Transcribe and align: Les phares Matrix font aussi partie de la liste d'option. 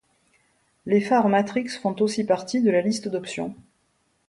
Les 0.87 0.99
phares 0.99 1.29
Matrix 1.29 1.69
font 1.79 1.95
aussi 1.99 2.23
partie 2.25 2.59
de 2.63 2.71
la 2.71 2.81
liste 2.81 3.07
d'option. 3.07 3.53